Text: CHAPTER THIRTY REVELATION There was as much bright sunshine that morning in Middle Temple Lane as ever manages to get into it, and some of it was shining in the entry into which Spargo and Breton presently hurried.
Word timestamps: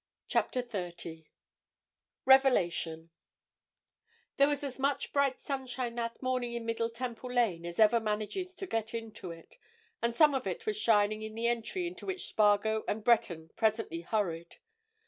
CHAPTER 0.27 0.63
THIRTY 0.63 1.29
REVELATION 2.25 3.11
There 4.37 4.47
was 4.47 4.63
as 4.63 4.79
much 4.79 5.13
bright 5.13 5.39
sunshine 5.39 5.93
that 5.93 6.23
morning 6.23 6.53
in 6.53 6.65
Middle 6.65 6.89
Temple 6.89 7.31
Lane 7.31 7.67
as 7.67 7.77
ever 7.77 7.99
manages 7.99 8.55
to 8.55 8.65
get 8.65 8.95
into 8.95 9.29
it, 9.29 9.57
and 10.01 10.11
some 10.11 10.33
of 10.33 10.47
it 10.47 10.65
was 10.65 10.75
shining 10.75 11.21
in 11.21 11.35
the 11.35 11.45
entry 11.45 11.85
into 11.85 12.07
which 12.07 12.25
Spargo 12.29 12.83
and 12.87 13.03
Breton 13.03 13.51
presently 13.55 14.01
hurried. 14.01 14.55